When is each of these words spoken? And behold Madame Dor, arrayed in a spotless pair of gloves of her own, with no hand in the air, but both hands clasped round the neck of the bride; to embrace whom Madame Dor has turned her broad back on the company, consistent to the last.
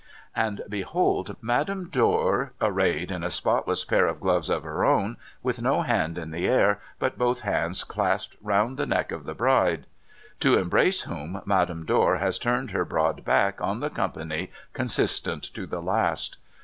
And 0.35 0.61
behold 0.67 1.37
Madame 1.41 1.87
Dor, 1.87 2.53
arrayed 2.59 3.11
in 3.11 3.23
a 3.23 3.29
spotless 3.29 3.85
pair 3.85 4.07
of 4.07 4.19
gloves 4.19 4.49
of 4.49 4.63
her 4.63 4.83
own, 4.83 5.15
with 5.43 5.61
no 5.61 5.83
hand 5.83 6.17
in 6.17 6.31
the 6.31 6.47
air, 6.47 6.79
but 6.97 7.19
both 7.19 7.41
hands 7.41 7.83
clasped 7.83 8.35
round 8.41 8.77
the 8.77 8.87
neck 8.87 9.11
of 9.11 9.25
the 9.25 9.35
bride; 9.35 9.85
to 10.39 10.57
embrace 10.57 11.01
whom 11.01 11.41
Madame 11.45 11.85
Dor 11.85 12.15
has 12.17 12.39
turned 12.39 12.71
her 12.71 12.83
broad 12.83 13.23
back 13.23 13.61
on 13.61 13.79
the 13.79 13.91
company, 13.91 14.49
consistent 14.73 15.43
to 15.53 15.67
the 15.67 15.83
last. 15.83 16.37